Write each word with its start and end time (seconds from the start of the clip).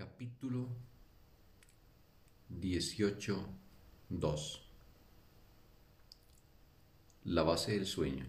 Capítulo 0.00 0.66
18.2 2.58 4.60
La 7.24 7.42
base 7.42 7.72
del 7.72 7.84
sueño. 7.84 8.24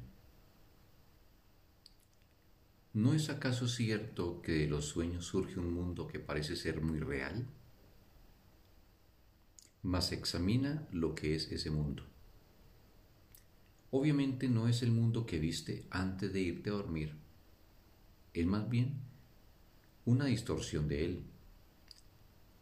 ¿No 2.91 3.13
es 3.13 3.29
acaso 3.29 3.69
cierto 3.69 4.41
que 4.41 4.51
de 4.51 4.67
los 4.67 4.83
sueños 4.83 5.23
surge 5.23 5.61
un 5.61 5.73
mundo 5.73 6.09
que 6.09 6.19
parece 6.19 6.57
ser 6.57 6.81
muy 6.81 6.99
real? 6.99 7.47
Mas 9.81 10.11
examina 10.11 10.85
lo 10.91 11.15
que 11.15 11.35
es 11.35 11.53
ese 11.53 11.71
mundo. 11.71 12.03
Obviamente 13.91 14.49
no 14.49 14.67
es 14.67 14.83
el 14.83 14.91
mundo 14.91 15.25
que 15.25 15.39
viste 15.39 15.85
antes 15.89 16.33
de 16.33 16.41
irte 16.41 16.69
a 16.69 16.73
dormir. 16.73 17.15
Es 18.33 18.45
más 18.45 18.69
bien 18.69 18.99
una 20.03 20.25
distorsión 20.25 20.89
de 20.89 21.05
él 21.05 21.31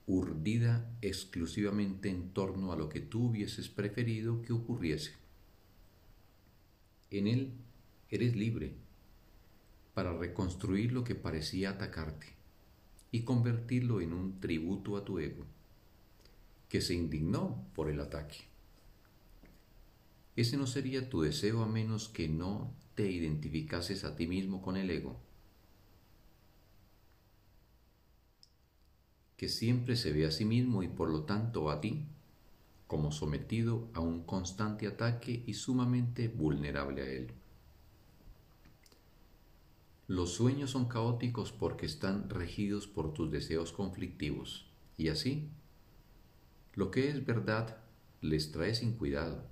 urdida 0.09 0.91
exclusivamente 1.03 2.09
en 2.09 2.31
torno 2.31 2.71
a 2.71 2.75
lo 2.75 2.89
que 2.89 2.99
tú 2.99 3.27
hubieses 3.27 3.69
preferido 3.69 4.41
que 4.41 4.53
ocurriese. 4.53 5.13
En 7.11 7.27
él 7.27 7.53
eres 8.09 8.35
libre 8.35 8.73
para 9.93 10.17
reconstruir 10.17 10.93
lo 10.93 11.03
que 11.03 11.13
parecía 11.13 11.69
atacarte 11.69 12.25
y 13.11 13.21
convertirlo 13.21 14.01
en 14.01 14.13
un 14.13 14.39
tributo 14.39 14.97
a 14.97 15.05
tu 15.05 15.19
ego, 15.19 15.45
que 16.69 16.81
se 16.81 16.95
indignó 16.95 17.63
por 17.75 17.87
el 17.87 17.99
ataque. 17.99 18.37
Ese 20.35 20.57
no 20.57 20.65
sería 20.65 21.07
tu 21.07 21.21
deseo 21.21 21.61
a 21.61 21.67
menos 21.67 22.09
que 22.09 22.27
no 22.27 22.73
te 22.95 23.11
identificases 23.11 24.03
a 24.03 24.15
ti 24.15 24.25
mismo 24.25 24.63
con 24.63 24.75
el 24.75 24.89
ego 24.89 25.28
que 29.39 29.47
siempre 29.47 29.95
se 29.95 30.11
ve 30.11 30.25
a 30.25 30.31
sí 30.31 30.43
mismo 30.43 30.83
y 30.83 30.89
por 30.89 31.09
lo 31.09 31.23
tanto 31.23 31.71
a 31.71 31.79
ti 31.79 32.05
como 32.87 33.13
sometido 33.13 33.87
a 33.93 34.01
un 34.01 34.25
constante 34.25 34.85
ataque 34.85 35.43
y 35.47 35.53
sumamente 35.53 36.27
vulnerable 36.27 37.01
a 37.01 37.05
él. 37.05 37.31
Los 40.07 40.33
sueños 40.33 40.71
son 40.71 40.89
caóticos 40.89 41.53
porque 41.53 41.85
están 41.85 42.29
regidos 42.29 42.85
por 42.85 43.13
tus 43.13 43.31
deseos 43.31 43.71
conflictivos 43.71 44.69
y 44.97 45.07
así, 45.07 45.47
lo 46.73 46.91
que 46.91 47.07
es 47.07 47.25
verdad 47.25 47.77
les 48.19 48.51
trae 48.51 48.75
sin 48.75 48.91
cuidado. 48.91 49.45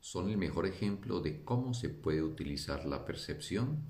Son 0.00 0.28
el 0.28 0.36
mejor 0.36 0.66
ejemplo 0.66 1.18
de 1.18 1.42
cómo 1.42 1.74
se 1.74 1.88
puede 1.88 2.22
utilizar 2.22 2.86
la 2.86 3.04
percepción 3.04 3.80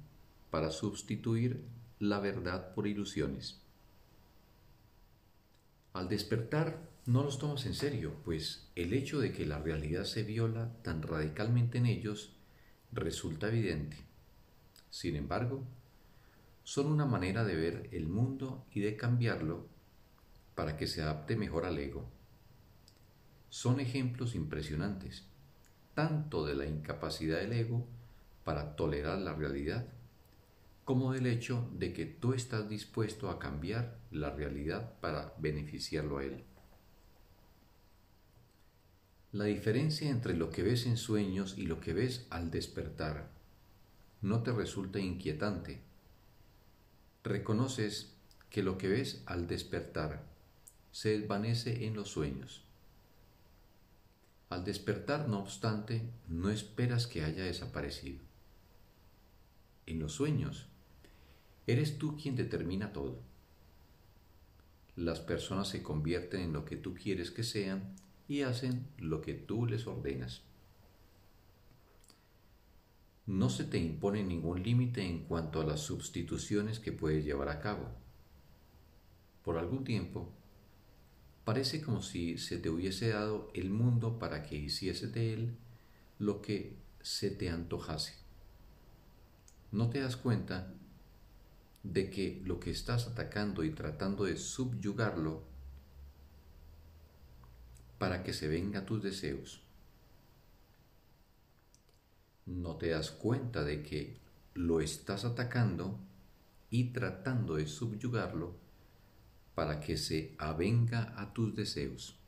para 0.51 0.71
sustituir 0.71 1.63
la 1.99 2.21
verdad 2.21 2.73
por 2.73 2.87
ilusiones. 2.87 3.62
Al 5.93 6.09
despertar 6.09 6.89
no 7.05 7.23
los 7.23 7.39
tomas 7.39 7.67
en 7.67 7.75
serio, 7.75 8.15
pues 8.25 8.71
el 8.77 8.93
hecho 8.95 9.21
de 9.21 9.33
que 9.33 9.45
la 9.45 9.59
realidad 9.59 10.05
se 10.05 10.23
viola 10.23 10.73
tan 10.83 11.03
radicalmente 11.03 11.79
en 11.79 11.87
ellos 11.87 12.37
resulta 12.93 13.49
evidente. 13.49 13.97
Sin 14.91 15.17
embargo, 15.17 15.67
son 16.65 16.87
una 16.87 17.07
manera 17.07 17.45
de 17.45 17.57
ver 17.57 17.89
el 17.93 18.07
mundo 18.07 18.65
y 18.73 18.81
de 18.81 18.97
cambiarlo 18.97 19.67
para 20.55 20.77
que 20.77 20.87
se 20.87 21.03
adapte 21.03 21.37
mejor 21.37 21.65
al 21.65 21.79
ego. 21.79 22.09
Son 23.51 23.81
ejemplos 23.81 24.35
impresionantes, 24.35 25.25
tanto 25.95 26.47
de 26.47 26.55
la 26.55 26.67
incapacidad 26.67 27.39
del 27.39 27.53
ego 27.53 27.87
para 28.45 28.77
tolerar 28.77 29.19
la 29.19 29.35
realidad, 29.35 29.87
como 30.85 31.13
del 31.13 31.27
hecho 31.27 31.69
de 31.73 31.93
que 31.93 32.07
tú 32.07 32.33
estás 32.33 32.69
dispuesto 32.69 33.31
a 33.31 33.39
cambiar 33.39 33.99
la 34.11 34.31
realidad 34.31 34.99
para 35.01 35.35
beneficiarlo 35.39 36.19
a 36.19 36.25
él. 36.25 36.45
La 39.33 39.45
diferencia 39.45 40.11
entre 40.11 40.35
lo 40.35 40.51
que 40.51 40.63
ves 40.63 40.87
en 40.87 40.97
sueños 40.97 41.57
y 41.57 41.63
lo 41.63 41.81
que 41.81 41.95
ves 41.95 42.27
al 42.31 42.51
despertar 42.51 43.31
no 44.21 44.43
te 44.43 44.53
resulta 44.53 44.99
inquietante. 44.99 45.81
Reconoces 47.25 48.13
que 48.51 48.63
lo 48.63 48.77
que 48.77 48.89
ves 48.89 49.23
al 49.27 49.47
despertar 49.47 50.25
se 50.91 51.19
desvanece 51.19 51.87
en 51.87 51.95
los 51.95 52.11
sueños. 52.11 52.65
Al 54.51 54.65
despertar, 54.65 55.29
no 55.29 55.39
obstante, 55.39 56.03
no 56.29 56.51
esperas 56.51 57.07
que 57.07 57.25
haya 57.25 57.45
desaparecido. 57.45 58.21
En 59.87 59.99
los 59.99 60.13
sueños, 60.13 60.69
Eres 61.67 61.99
tú 61.99 62.17
quien 62.17 62.35
determina 62.35 62.93
todo. 62.93 63.21
Las 64.97 65.21
personas 65.21 65.69
se 65.69 65.83
convierten 65.83 66.41
en 66.41 66.53
lo 66.53 66.65
que 66.65 66.77
tú 66.77 66.95
quieres 66.95 67.31
que 67.31 67.45
sean 67.45 67.95
y 68.29 68.43
hacen 68.43 68.87
lo 68.99 69.21
que 69.21 69.35
tú 69.35 69.67
les 69.67 69.87
ordenas. 69.87 70.43
No 73.27 73.49
se 73.49 73.65
te 73.65 73.79
impone 73.79 74.25
ningún 74.25 74.63
límite 74.63 75.03
en 75.05 75.21
cuanto 75.21 75.61
a 75.61 75.65
las 75.65 75.81
sustituciones 75.81 76.81
que 76.81 76.93
puedes 76.93 77.25
llevar 77.25 77.49
a 77.49 77.61
cabo. 77.61 77.89
Por 79.45 79.59
algún 79.59 79.85
tiempo, 79.85 80.33
parece 81.45 81.81
como 81.81 82.03
si 82.03 82.37
se 82.39 82.59
te 82.59 82.69
hubiese 82.69 83.11
dado 83.11 83.51
el 83.55 83.71
mundo 83.71 84.19
para 84.19 84.43
que 84.43 84.57
hiciese 84.57 85.07
de 85.07 85.35
él 85.35 85.57
lo 86.19 86.43
que 86.43 86.77
se 87.01 87.31
te 87.31 87.49
antojase. 87.49 88.15
No 89.71 89.89
te 89.89 90.01
das 90.01 90.17
cuenta 90.17 90.75
de 91.83 92.11
que 92.11 92.43
lo 92.45 92.61
que 92.61 92.71
estás 92.71 93.07
atacando 93.07 93.65
y 93.65 93.71
tratando 93.71 94.25
de 94.25 94.37
subyugarlo 94.37 95.43
para 97.99 98.23
que 98.23 98.33
se 98.33 98.49
venga 98.49 98.87
tus 98.87 99.03
deseos. 99.03 99.63
No 102.47 102.77
te 102.77 102.89
das 102.89 103.11
cuenta 103.11 103.65
de 103.65 103.83
que 103.83 104.17
lo 104.55 104.81
estás 104.81 105.25
atacando 105.25 105.99
y 106.71 106.93
tratando 106.93 107.57
de 107.57 107.67
subyugarlo 107.67 108.57
para 109.55 109.81
que 109.81 109.97
se 109.97 110.35
avenga 110.39 111.15
a 111.21 111.33
tus 111.33 111.55
deseos. 111.55 112.19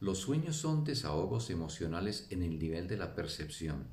Los 0.00 0.18
sueños 0.18 0.56
son 0.56 0.84
desahogos 0.84 1.50
emocionales 1.50 2.26
en 2.30 2.42
el 2.42 2.58
nivel 2.58 2.88
de 2.88 2.96
la 2.96 3.14
percepción 3.14 3.86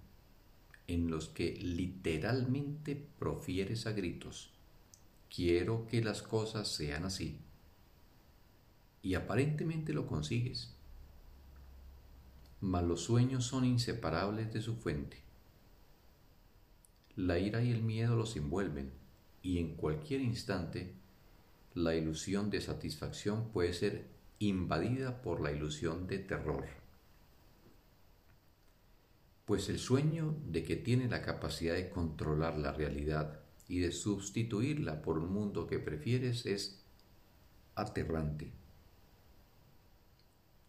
en 0.93 1.09
los 1.09 1.29
que 1.29 1.53
literalmente 1.61 2.95
profieres 3.17 3.87
a 3.87 3.91
gritos, 3.91 4.51
quiero 5.33 5.87
que 5.87 6.03
las 6.03 6.21
cosas 6.21 6.67
sean 6.67 7.05
así. 7.05 7.39
Y 9.01 9.15
aparentemente 9.15 9.93
lo 9.93 10.05
consigues. 10.05 10.75
Mas 12.59 12.83
los 12.83 13.01
sueños 13.01 13.45
son 13.45 13.65
inseparables 13.65 14.53
de 14.53 14.61
su 14.61 14.75
fuente. 14.75 15.17
La 17.15 17.39
ira 17.39 17.63
y 17.63 17.71
el 17.71 17.81
miedo 17.81 18.15
los 18.15 18.35
envuelven 18.35 18.91
y 19.41 19.59
en 19.59 19.75
cualquier 19.75 20.21
instante 20.21 20.93
la 21.73 21.95
ilusión 21.95 22.49
de 22.49 22.61
satisfacción 22.61 23.49
puede 23.51 23.73
ser 23.73 24.07
invadida 24.39 25.21
por 25.21 25.41
la 25.41 25.51
ilusión 25.51 26.07
de 26.07 26.19
terror 26.19 26.80
pues 29.51 29.67
el 29.67 29.79
sueño 29.79 30.37
de 30.45 30.63
que 30.63 30.77
tiene 30.77 31.09
la 31.09 31.21
capacidad 31.21 31.73
de 31.73 31.89
controlar 31.89 32.57
la 32.57 32.71
realidad 32.71 33.41
y 33.67 33.79
de 33.79 33.91
sustituirla 33.91 35.01
por 35.01 35.17
un 35.17 35.33
mundo 35.33 35.67
que 35.67 35.77
prefieres 35.77 36.45
es 36.45 36.85
aterrante. 37.75 38.53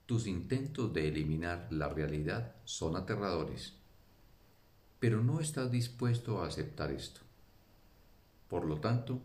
Tus 0.05 0.27
intentos 0.27 0.93
de 0.93 1.07
eliminar 1.07 1.69
la 1.71 1.91
realidad 1.91 2.57
son 2.65 2.97
aterradores, 2.97 3.75
pero 4.99 5.23
no 5.23 5.39
estás 5.39 5.71
dispuesto 5.71 6.43
a 6.43 6.49
aceptar 6.49 6.91
esto. 6.91 7.21
Por 8.49 8.65
lo 8.65 8.81
tanto, 8.81 9.23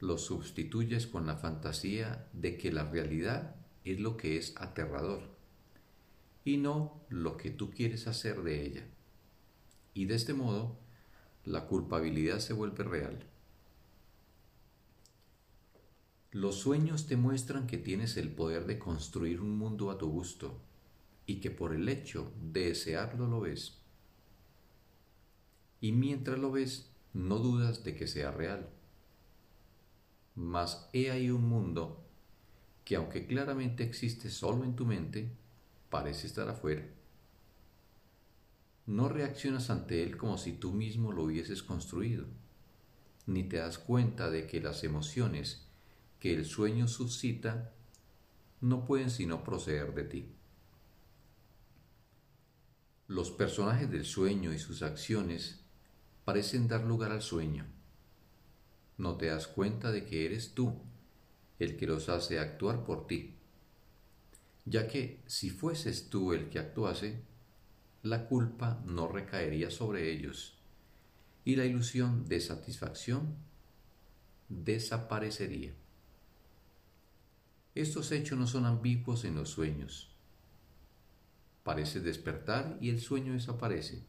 lo 0.00 0.18
sustituyes 0.18 1.06
con 1.06 1.26
la 1.26 1.36
fantasía 1.36 2.28
de 2.34 2.58
que 2.58 2.70
la 2.70 2.84
realidad 2.84 3.56
es 3.84 4.00
lo 4.00 4.18
que 4.18 4.36
es 4.36 4.52
aterrador 4.58 5.39
y 6.44 6.56
no 6.56 7.00
lo 7.08 7.36
que 7.36 7.50
tú 7.50 7.70
quieres 7.70 8.06
hacer 8.06 8.42
de 8.42 8.64
ella. 8.64 8.86
Y 9.94 10.06
de 10.06 10.14
este 10.14 10.34
modo, 10.34 10.76
la 11.44 11.66
culpabilidad 11.66 12.38
se 12.38 12.52
vuelve 12.52 12.84
real. 12.84 13.26
Los 16.32 16.56
sueños 16.56 17.06
te 17.06 17.16
muestran 17.16 17.66
que 17.66 17.76
tienes 17.76 18.16
el 18.16 18.30
poder 18.30 18.66
de 18.66 18.78
construir 18.78 19.40
un 19.40 19.58
mundo 19.58 19.90
a 19.90 19.98
tu 19.98 20.08
gusto 20.08 20.60
y 21.26 21.40
que 21.40 21.50
por 21.50 21.74
el 21.74 21.88
hecho 21.88 22.32
de 22.40 22.66
desearlo 22.66 23.26
lo 23.26 23.40
ves. 23.40 23.78
Y 25.80 25.92
mientras 25.92 26.38
lo 26.38 26.52
ves, 26.52 26.90
no 27.14 27.38
dudas 27.38 27.82
de 27.82 27.96
que 27.96 28.06
sea 28.06 28.30
real. 28.30 28.68
Mas 30.36 30.88
he 30.92 31.10
ahí 31.10 31.30
un 31.30 31.48
mundo 31.48 32.04
que 32.84 32.96
aunque 32.96 33.26
claramente 33.26 33.82
existe 33.82 34.30
solo 34.30 34.64
en 34.64 34.76
tu 34.76 34.86
mente, 34.86 35.30
parece 35.90 36.26
estar 36.26 36.48
afuera. 36.48 36.86
No 38.86 39.08
reaccionas 39.08 39.70
ante 39.70 40.02
él 40.02 40.16
como 40.16 40.38
si 40.38 40.52
tú 40.52 40.72
mismo 40.72 41.12
lo 41.12 41.24
hubieses 41.24 41.62
construido. 41.62 42.26
ni 43.26 43.44
te 43.44 43.58
das 43.58 43.78
cuenta 43.78 44.30
de 44.30 44.46
que 44.46 44.60
las 44.60 44.82
emociones 44.82 45.66
que 46.18 46.34
el 46.34 46.44
sueño 46.44 46.88
suscita 46.88 47.72
no 48.60 48.84
pueden 48.84 49.10
sino 49.10 49.44
proceder 49.44 49.94
de 49.94 50.04
ti. 50.04 50.34
Los 53.06 53.30
personajes 53.30 53.90
del 53.90 54.04
sueño 54.04 54.52
y 54.52 54.58
sus 54.58 54.82
acciones 54.82 55.60
parecen 56.24 56.68
dar 56.68 56.84
lugar 56.84 57.12
al 57.12 57.22
sueño. 57.22 57.66
No 58.98 59.16
te 59.16 59.26
das 59.26 59.46
cuenta 59.46 59.92
de 59.92 60.04
que 60.04 60.26
eres 60.26 60.54
tú 60.54 60.80
el 61.58 61.76
que 61.76 61.86
los 61.86 62.08
hace 62.08 62.38
actuar 62.38 62.84
por 62.84 63.06
ti, 63.06 63.36
ya 64.64 64.86
que 64.86 65.22
si 65.26 65.50
fueses 65.50 66.10
tú 66.10 66.32
el 66.32 66.48
que 66.48 66.58
actuase, 66.58 67.22
la 68.02 68.26
culpa 68.26 68.82
no 68.86 69.08
recaería 69.08 69.70
sobre 69.70 70.10
ellos 70.10 70.58
y 71.44 71.56
la 71.56 71.64
ilusión 71.64 72.26
de 72.26 72.40
satisfacción 72.40 73.36
desaparecería. 74.48 75.72
Estos 77.74 78.10
hechos 78.12 78.38
no 78.38 78.46
son 78.46 78.66
ambiguos 78.66 79.24
en 79.24 79.36
los 79.36 79.50
sueños. 79.50 80.10
Parece 81.62 82.00
despertar 82.00 82.76
y 82.80 82.90
el 82.90 83.00
sueño 83.00 83.32
desaparece. 83.32 84.02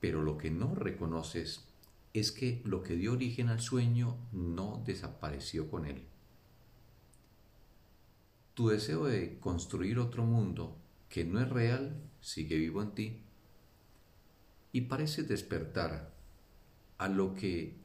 Pero 0.00 0.22
lo 0.22 0.36
que 0.36 0.50
no 0.50 0.74
reconoces 0.74 1.64
es 2.12 2.32
que 2.32 2.60
lo 2.64 2.82
que 2.82 2.96
dio 2.96 3.12
origen 3.12 3.48
al 3.48 3.60
sueño 3.60 4.16
no 4.32 4.82
desapareció 4.84 5.70
con 5.70 5.86
él. 5.86 6.06
Tu 8.60 8.68
deseo 8.68 9.06
de 9.06 9.38
construir 9.38 9.98
otro 9.98 10.22
mundo 10.22 10.76
que 11.08 11.24
no 11.24 11.40
es 11.40 11.48
real 11.48 11.96
sigue 12.20 12.58
vivo 12.58 12.82
en 12.82 12.90
ti 12.90 13.22
y 14.70 14.82
parece 14.82 15.22
despertar 15.22 16.12
a 16.98 17.08
lo 17.08 17.34
que 17.34 17.78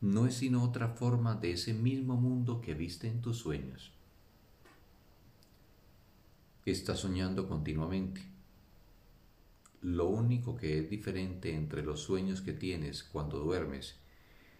no 0.00 0.28
es 0.28 0.34
sino 0.34 0.62
otra 0.62 0.90
forma 0.90 1.34
de 1.34 1.50
ese 1.50 1.74
mismo 1.74 2.14
mundo 2.14 2.60
que 2.60 2.74
viste 2.74 3.08
en 3.08 3.20
tus 3.20 3.38
sueños. 3.38 3.90
Estás 6.66 7.00
soñando 7.00 7.48
continuamente. 7.48 8.22
Lo 9.80 10.08
único 10.08 10.54
que 10.54 10.78
es 10.78 10.88
diferente 10.88 11.52
entre 11.52 11.82
los 11.82 12.00
sueños 12.00 12.42
que 12.42 12.52
tienes 12.52 13.02
cuando 13.02 13.40
duermes 13.40 13.96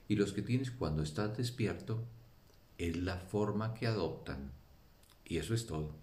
y 0.08 0.16
los 0.16 0.32
que 0.32 0.42
tienes 0.42 0.72
cuando 0.72 1.04
estás 1.04 1.36
despierto 1.36 2.02
es 2.78 2.96
la 2.96 3.18
forma 3.18 3.74
que 3.74 3.86
adoptan. 3.86 4.60
Y 5.32 5.38
eso 5.38 5.55
es 5.55 5.64
todo. 5.64 5.94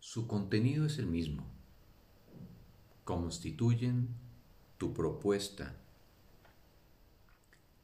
Su 0.00 0.26
contenido 0.26 0.84
es 0.84 0.98
el 0.98 1.06
mismo. 1.06 1.46
Constituyen 3.04 4.08
tu 4.76 4.92
propuesta. 4.92 5.74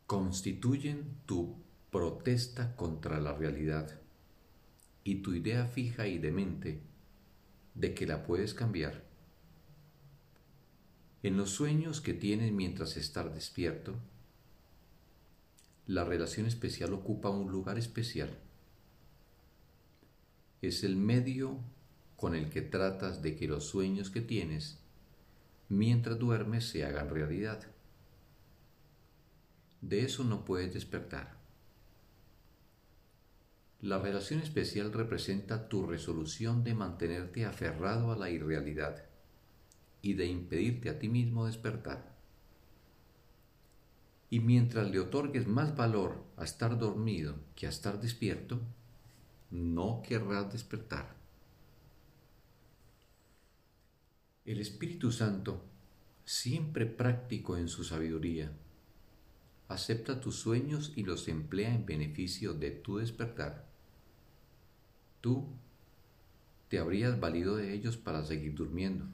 Constituyen 0.06 1.16
tu 1.24 1.56
protesta 1.90 2.76
contra 2.76 3.20
la 3.20 3.32
realidad 3.32 4.02
y 5.02 5.22
tu 5.22 5.32
idea 5.32 5.64
fija 5.64 6.06
y 6.06 6.18
demente 6.18 6.82
de 7.74 7.94
que 7.94 8.06
la 8.06 8.22
puedes 8.22 8.52
cambiar. 8.52 9.02
En 11.22 11.38
los 11.38 11.48
sueños 11.48 12.02
que 12.02 12.12
tienes 12.12 12.52
mientras 12.52 12.98
estás 12.98 13.32
despierto, 13.32 13.94
la 15.86 16.04
relación 16.04 16.44
especial 16.44 16.92
ocupa 16.92 17.30
un 17.30 17.50
lugar 17.50 17.78
especial. 17.78 18.43
Es 20.66 20.82
el 20.82 20.96
medio 20.96 21.58
con 22.16 22.34
el 22.34 22.48
que 22.48 22.62
tratas 22.62 23.20
de 23.20 23.36
que 23.36 23.46
los 23.46 23.66
sueños 23.66 24.08
que 24.08 24.22
tienes 24.22 24.78
mientras 25.68 26.18
duermes 26.18 26.66
se 26.66 26.86
hagan 26.86 27.10
realidad. 27.10 27.66
De 29.82 30.06
eso 30.06 30.24
no 30.24 30.46
puedes 30.46 30.72
despertar. 30.72 31.36
La 33.82 33.98
relación 33.98 34.40
especial 34.40 34.90
representa 34.90 35.68
tu 35.68 35.84
resolución 35.84 36.64
de 36.64 36.72
mantenerte 36.72 37.44
aferrado 37.44 38.10
a 38.10 38.16
la 38.16 38.30
irrealidad 38.30 39.04
y 40.00 40.14
de 40.14 40.24
impedirte 40.28 40.88
a 40.88 40.98
ti 40.98 41.10
mismo 41.10 41.44
despertar. 41.44 42.16
Y 44.30 44.40
mientras 44.40 44.90
le 44.90 44.98
otorgues 44.98 45.46
más 45.46 45.76
valor 45.76 46.24
a 46.38 46.44
estar 46.44 46.78
dormido 46.78 47.36
que 47.54 47.66
a 47.66 47.68
estar 47.68 48.00
despierto, 48.00 48.62
no 49.54 50.02
querrás 50.06 50.52
despertar. 50.52 51.16
El 54.44 54.60
Espíritu 54.60 55.10
Santo, 55.10 55.64
siempre 56.26 56.84
práctico 56.84 57.56
en 57.56 57.68
su 57.68 57.84
sabiduría, 57.84 58.52
acepta 59.68 60.20
tus 60.20 60.36
sueños 60.36 60.92
y 60.94 61.04
los 61.04 61.28
emplea 61.28 61.74
en 61.74 61.86
beneficio 61.86 62.52
de 62.52 62.70
tu 62.70 62.98
despertar 62.98 63.72
tú 65.24 65.46
te 66.68 66.78
habrías 66.78 67.18
valido 67.18 67.56
de 67.56 67.72
ellos 67.72 67.96
para 67.96 68.22
seguir 68.26 68.54
durmiendo. 68.54 69.06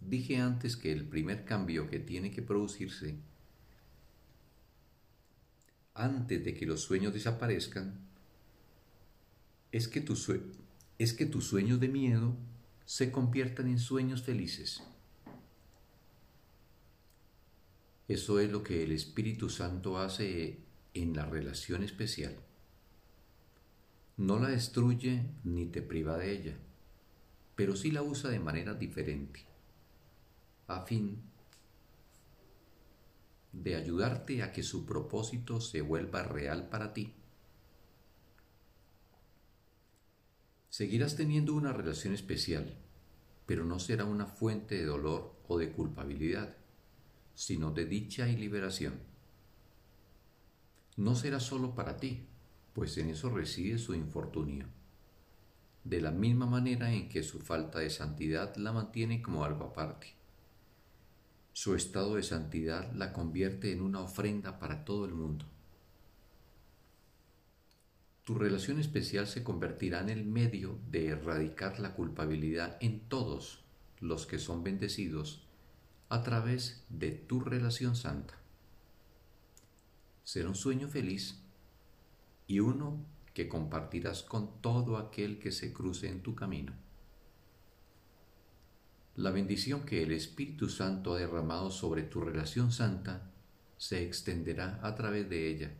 Dije 0.00 0.38
antes 0.38 0.76
que 0.76 0.90
el 0.90 1.06
primer 1.06 1.44
cambio 1.44 1.88
que 1.88 2.00
tiene 2.00 2.32
que 2.32 2.42
producirse 2.42 3.14
antes 5.94 6.44
de 6.44 6.54
que 6.54 6.66
los 6.66 6.80
sueños 6.80 7.14
desaparezcan 7.14 8.00
es 9.76 9.88
que, 9.88 10.04
que 10.04 11.26
tus 11.26 11.44
sueños 11.44 11.80
de 11.80 11.88
miedo 11.88 12.36
se 12.84 13.10
conviertan 13.10 13.68
en 13.68 13.78
sueños 13.78 14.22
felices. 14.22 14.82
Eso 18.08 18.38
es 18.38 18.50
lo 18.50 18.62
que 18.62 18.84
el 18.84 18.92
Espíritu 18.92 19.50
Santo 19.50 19.98
hace 19.98 20.60
en 20.94 21.14
la 21.14 21.26
relación 21.26 21.82
especial 21.82 22.36
no 24.16 24.38
la 24.38 24.48
destruye 24.48 25.26
ni 25.44 25.66
te 25.66 25.82
priva 25.82 26.16
de 26.16 26.32
ella, 26.32 26.56
pero 27.54 27.76
sí 27.76 27.90
la 27.90 28.02
usa 28.02 28.30
de 28.30 28.40
manera 28.40 28.74
diferente, 28.74 29.44
a 30.68 30.82
fin 30.82 31.20
de 33.52 33.76
ayudarte 33.76 34.42
a 34.42 34.52
que 34.52 34.62
su 34.62 34.86
propósito 34.86 35.60
se 35.60 35.82
vuelva 35.82 36.22
real 36.22 36.68
para 36.68 36.94
ti. 36.94 37.12
Seguirás 40.76 41.16
teniendo 41.16 41.54
una 41.54 41.72
relación 41.72 42.12
especial, 42.12 42.76
pero 43.46 43.64
no 43.64 43.78
será 43.78 44.04
una 44.04 44.26
fuente 44.26 44.74
de 44.74 44.84
dolor 44.84 45.34
o 45.48 45.56
de 45.56 45.72
culpabilidad, 45.72 46.54
sino 47.34 47.70
de 47.70 47.86
dicha 47.86 48.28
y 48.28 48.36
liberación. 48.36 49.00
No 50.98 51.14
será 51.14 51.40
solo 51.40 51.74
para 51.74 51.96
ti, 51.96 52.26
pues 52.74 52.98
en 52.98 53.08
eso 53.08 53.30
reside 53.30 53.78
su 53.78 53.94
infortunio. 53.94 54.66
De 55.82 56.02
la 56.02 56.10
misma 56.10 56.44
manera 56.44 56.92
en 56.92 57.08
que 57.08 57.22
su 57.22 57.38
falta 57.38 57.78
de 57.78 57.88
santidad 57.88 58.54
la 58.56 58.70
mantiene 58.72 59.22
como 59.22 59.46
algo 59.46 59.64
aparte. 59.64 60.08
Su 61.54 61.74
estado 61.74 62.16
de 62.16 62.22
santidad 62.22 62.92
la 62.92 63.14
convierte 63.14 63.72
en 63.72 63.80
una 63.80 64.02
ofrenda 64.02 64.58
para 64.58 64.84
todo 64.84 65.06
el 65.06 65.14
mundo. 65.14 65.46
Tu 68.26 68.34
relación 68.34 68.80
especial 68.80 69.28
se 69.28 69.44
convertirá 69.44 70.00
en 70.00 70.08
el 70.08 70.24
medio 70.24 70.80
de 70.90 71.10
erradicar 71.10 71.78
la 71.78 71.94
culpabilidad 71.94 72.76
en 72.80 72.98
todos 72.98 73.62
los 74.00 74.26
que 74.26 74.40
son 74.40 74.64
bendecidos 74.64 75.46
a 76.08 76.24
través 76.24 76.84
de 76.88 77.12
tu 77.12 77.38
relación 77.38 77.94
santa. 77.94 78.34
Será 80.24 80.48
un 80.48 80.56
sueño 80.56 80.88
feliz 80.88 81.40
y 82.48 82.58
uno 82.58 82.98
que 83.32 83.48
compartirás 83.48 84.24
con 84.24 84.60
todo 84.60 84.96
aquel 84.96 85.38
que 85.38 85.52
se 85.52 85.72
cruce 85.72 86.08
en 86.08 86.20
tu 86.20 86.34
camino. 86.34 86.72
La 89.14 89.30
bendición 89.30 89.82
que 89.82 90.02
el 90.02 90.10
Espíritu 90.10 90.68
Santo 90.68 91.14
ha 91.14 91.18
derramado 91.18 91.70
sobre 91.70 92.02
tu 92.02 92.20
relación 92.22 92.72
santa 92.72 93.30
se 93.78 94.04
extenderá 94.04 94.80
a 94.82 94.96
través 94.96 95.30
de 95.30 95.48
ella. 95.48 95.70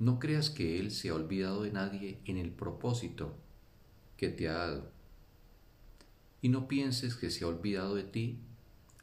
No 0.00 0.18
creas 0.18 0.48
que 0.48 0.80
Él 0.80 0.92
se 0.92 1.10
ha 1.10 1.14
olvidado 1.14 1.62
de 1.62 1.72
nadie 1.72 2.20
en 2.24 2.38
el 2.38 2.50
propósito 2.50 3.36
que 4.16 4.30
te 4.30 4.48
ha 4.48 4.54
dado. 4.54 4.90
Y 6.40 6.48
no 6.48 6.68
pienses 6.68 7.16
que 7.16 7.30
se 7.30 7.44
ha 7.44 7.48
olvidado 7.48 7.94
de 7.94 8.04
ti 8.04 8.38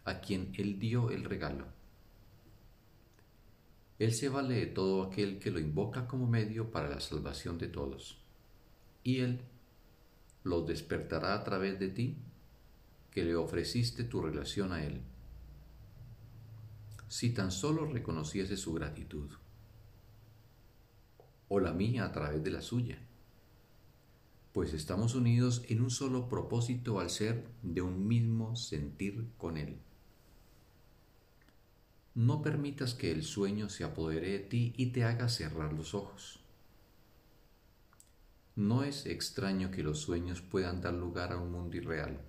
a 0.05 0.21
quien 0.21 0.51
Él 0.57 0.79
dio 0.79 1.11
el 1.11 1.23
regalo. 1.23 1.67
Él 3.99 4.11
se 4.11 4.27
vale 4.29 4.55
de 4.55 4.65
todo 4.65 5.03
aquel 5.03 5.37
que 5.37 5.51
lo 5.51 5.59
invoca 5.59 6.07
como 6.07 6.25
medio 6.25 6.71
para 6.71 6.89
la 6.89 6.99
salvación 6.99 7.59
de 7.59 7.67
todos. 7.67 8.17
Y 9.03 9.19
Él 9.19 9.41
los 10.43 10.65
despertará 10.65 11.35
a 11.35 11.43
través 11.43 11.79
de 11.79 11.89
ti, 11.89 12.17
que 13.11 13.23
le 13.23 13.35
ofreciste 13.35 14.03
tu 14.03 14.21
relación 14.23 14.71
a 14.71 14.83
Él. 14.83 15.01
Si 17.07 17.29
tan 17.29 17.51
solo 17.51 17.85
reconociese 17.85 18.57
su 18.57 18.73
gratitud, 18.73 19.29
o 21.49 21.59
la 21.59 21.73
mía 21.73 22.05
a 22.05 22.11
través 22.11 22.43
de 22.43 22.51
la 22.51 22.61
suya, 22.61 22.99
pues 24.53 24.73
estamos 24.73 25.15
unidos 25.15 25.63
en 25.69 25.81
un 25.81 25.89
solo 25.89 26.29
propósito 26.29 26.99
al 26.99 27.09
ser 27.09 27.47
de 27.61 27.81
un 27.81 28.07
mismo 28.07 28.55
sentir 28.55 29.27
con 29.37 29.57
Él. 29.57 29.77
no 32.17 32.41
permitas 32.41 32.95
que 32.95 33.11
el 33.11 33.23
sueño 33.23 33.69
se 33.69 33.83
apodere 33.83 34.31
de 34.31 34.39
ti 34.39 34.73
y 34.75 34.87
te 34.87 35.03
haga 35.03 35.29
cerrar 35.29 35.71
los 35.73 35.93
ojos. 35.93 36.39
No 38.55 38.83
es 38.83 39.05
extraño 39.05 39.69
que 39.69 39.83
los 39.83 39.99
sueños 39.99 40.41
puedan 40.41 40.81
dar 40.81 40.95
lugar 40.95 41.31
a 41.31 41.37
un 41.37 41.51
mundo 41.51 41.77
irreal. 41.77 42.19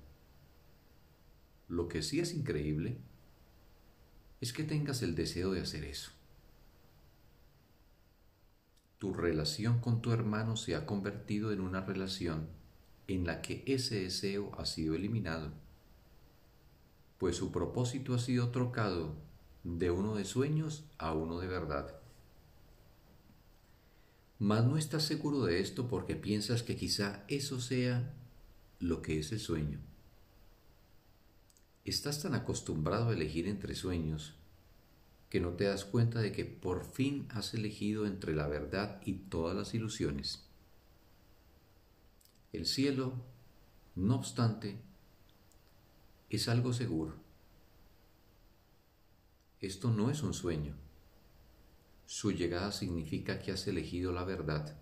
Lo 1.68 1.88
que 1.88 2.02
sí 2.02 2.20
es 2.20 2.34
increíble 2.34 2.98
es 4.42 4.52
que 4.52 4.62
tengas 4.62 5.00
el 5.00 5.14
deseo 5.14 5.52
de 5.52 5.62
hacer 5.62 5.84
eso. 5.84 6.10
Tu 8.98 9.14
relación 9.14 9.80
con 9.80 10.02
tu 10.02 10.10
hermano 10.12 10.56
se 10.56 10.74
ha 10.74 10.84
convertido 10.84 11.52
en 11.52 11.60
una 11.60 11.80
relación 11.82 12.48
en 13.06 13.26
la 13.26 13.40
que 13.42 13.62
ese 13.66 14.02
deseo 14.02 14.52
ha 14.58 14.66
sido 14.66 14.94
eliminado, 14.94 15.52
pues 17.18 17.36
su 17.36 17.52
propósito 17.52 18.14
ha 18.14 18.18
sido 18.18 18.50
trocado 18.50 19.14
de 19.62 19.90
uno 19.90 20.14
de 20.14 20.24
sueños 20.24 20.84
a 20.98 21.12
uno 21.12 21.38
de 21.38 21.46
verdad. 21.46 21.94
Mas 24.38 24.64
no 24.64 24.76
estás 24.76 25.04
seguro 25.04 25.44
de 25.44 25.60
esto 25.60 25.88
porque 25.88 26.14
piensas 26.14 26.62
que 26.62 26.76
quizá 26.76 27.24
eso 27.28 27.60
sea 27.60 28.14
lo 28.78 29.02
que 29.02 29.18
es 29.18 29.32
el 29.32 29.40
sueño. 29.40 29.80
Estás 31.84 32.22
tan 32.22 32.34
acostumbrado 32.34 33.10
a 33.10 33.14
elegir 33.14 33.48
entre 33.48 33.74
sueños 33.74 34.37
que 35.28 35.40
no 35.40 35.52
te 35.52 35.64
das 35.64 35.84
cuenta 35.84 36.20
de 36.20 36.32
que 36.32 36.44
por 36.44 36.84
fin 36.84 37.26
has 37.30 37.52
elegido 37.52 38.06
entre 38.06 38.34
la 38.34 38.46
verdad 38.46 39.00
y 39.04 39.14
todas 39.14 39.56
las 39.56 39.74
ilusiones. 39.74 40.44
El 42.52 42.64
cielo, 42.64 43.12
no 43.94 44.14
obstante, 44.16 44.78
es 46.30 46.48
algo 46.48 46.72
seguro. 46.72 47.14
Esto 49.60 49.90
no 49.90 50.10
es 50.10 50.22
un 50.22 50.32
sueño. 50.32 50.74
Su 52.06 52.32
llegada 52.32 52.72
significa 52.72 53.38
que 53.38 53.52
has 53.52 53.66
elegido 53.66 54.12
la 54.12 54.24
verdad 54.24 54.78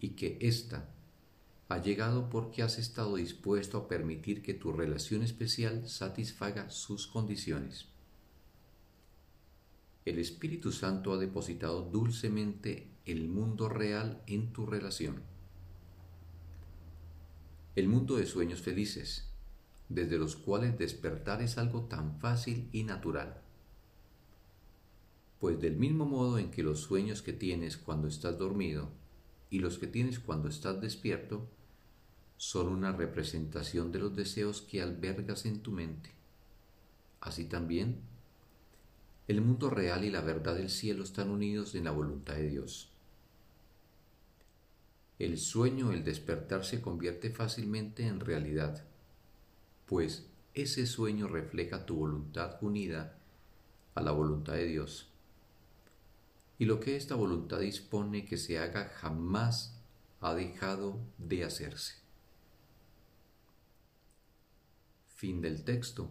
y 0.00 0.10
que 0.10 0.36
ésta 0.42 0.90
ha 1.68 1.78
llegado 1.78 2.28
porque 2.28 2.62
has 2.62 2.78
estado 2.78 3.16
dispuesto 3.16 3.78
a 3.78 3.88
permitir 3.88 4.42
que 4.42 4.54
tu 4.54 4.72
relación 4.72 5.22
especial 5.22 5.88
satisfaga 5.88 6.68
sus 6.68 7.06
condiciones 7.06 7.95
el 10.06 10.20
Espíritu 10.20 10.70
Santo 10.70 11.12
ha 11.12 11.18
depositado 11.18 11.82
dulcemente 11.82 12.88
el 13.06 13.28
mundo 13.28 13.68
real 13.68 14.22
en 14.28 14.52
tu 14.52 14.64
relación. 14.64 15.20
El 17.74 17.88
mundo 17.88 18.16
de 18.16 18.24
sueños 18.24 18.62
felices, 18.62 19.28
desde 19.88 20.16
los 20.16 20.36
cuales 20.36 20.78
despertar 20.78 21.42
es 21.42 21.58
algo 21.58 21.86
tan 21.86 22.20
fácil 22.20 22.68
y 22.70 22.84
natural. 22.84 23.42
Pues 25.40 25.60
del 25.60 25.76
mismo 25.76 26.06
modo 26.06 26.38
en 26.38 26.52
que 26.52 26.62
los 26.62 26.80
sueños 26.80 27.20
que 27.20 27.32
tienes 27.32 27.76
cuando 27.76 28.06
estás 28.06 28.38
dormido 28.38 28.92
y 29.50 29.58
los 29.58 29.76
que 29.76 29.88
tienes 29.88 30.20
cuando 30.20 30.48
estás 30.48 30.80
despierto 30.80 31.48
son 32.36 32.68
una 32.68 32.92
representación 32.92 33.90
de 33.90 33.98
los 33.98 34.14
deseos 34.14 34.62
que 34.62 34.80
albergas 34.80 35.46
en 35.46 35.62
tu 35.62 35.72
mente, 35.72 36.12
así 37.20 37.46
también 37.46 38.15
el 39.28 39.40
mundo 39.40 39.70
real 39.70 40.04
y 40.04 40.10
la 40.10 40.20
verdad 40.20 40.54
del 40.54 40.70
cielo 40.70 41.02
están 41.02 41.30
unidos 41.30 41.74
en 41.74 41.84
la 41.84 41.90
voluntad 41.90 42.34
de 42.34 42.48
Dios. 42.48 42.90
El 45.18 45.38
sueño, 45.38 45.92
el 45.92 46.04
despertar 46.04 46.64
se 46.64 46.80
convierte 46.80 47.30
fácilmente 47.30 48.06
en 48.06 48.20
realidad, 48.20 48.84
pues 49.86 50.28
ese 50.54 50.86
sueño 50.86 51.26
refleja 51.26 51.86
tu 51.86 51.96
voluntad 51.96 52.58
unida 52.60 53.18
a 53.94 54.02
la 54.02 54.12
voluntad 54.12 54.52
de 54.54 54.66
Dios. 54.66 55.08
Y 56.58 56.66
lo 56.66 56.80
que 56.80 56.96
esta 56.96 57.14
voluntad 57.14 57.60
dispone 57.60 58.24
que 58.24 58.36
se 58.36 58.58
haga 58.58 58.88
jamás 58.88 59.78
ha 60.20 60.34
dejado 60.34 60.98
de 61.18 61.44
hacerse. 61.44 61.96
Fin 65.08 65.40
del 65.40 65.64
texto. 65.64 66.10